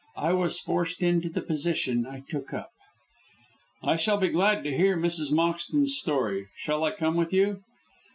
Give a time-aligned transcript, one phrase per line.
[0.17, 2.71] I was forced into the position I took up."
[3.83, 5.31] "I shall be glad to hear Mrs.
[5.31, 6.47] Moxton's story.
[6.57, 7.61] Shall I come with you?"